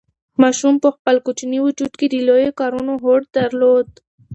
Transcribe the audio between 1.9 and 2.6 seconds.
کې د لویو